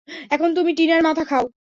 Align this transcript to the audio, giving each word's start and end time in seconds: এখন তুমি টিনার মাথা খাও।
এখন 0.31 0.49
তুমি 0.55 0.71
টিনার 0.77 1.01
মাথা 1.03 1.23
খাও। 1.25 1.45